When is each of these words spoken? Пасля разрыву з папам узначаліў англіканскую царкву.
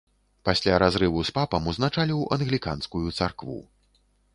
Пасля 0.47 0.79
разрыву 0.83 1.19
з 1.29 1.35
папам 1.37 1.69
узначаліў 1.75 2.27
англіканскую 2.39 3.07
царкву. 3.17 3.59